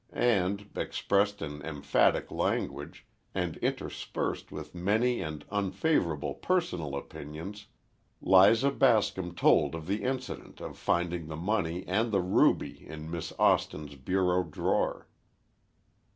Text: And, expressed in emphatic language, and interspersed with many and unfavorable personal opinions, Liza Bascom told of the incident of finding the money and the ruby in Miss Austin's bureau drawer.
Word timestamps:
And, 0.13 0.67
expressed 0.75 1.43
in 1.43 1.61
emphatic 1.61 2.31
language, 2.31 3.05
and 3.35 3.57
interspersed 3.57 4.51
with 4.51 4.73
many 4.73 5.21
and 5.21 5.45
unfavorable 5.51 6.33
personal 6.33 6.95
opinions, 6.95 7.67
Liza 8.19 8.71
Bascom 8.71 9.35
told 9.35 9.75
of 9.75 9.85
the 9.85 10.01
incident 10.01 10.59
of 10.59 10.75
finding 10.75 11.27
the 11.27 11.35
money 11.35 11.87
and 11.87 12.11
the 12.11 12.19
ruby 12.23 12.87
in 12.87 13.11
Miss 13.11 13.31
Austin's 13.37 13.93
bureau 13.93 14.43
drawer. 14.43 15.07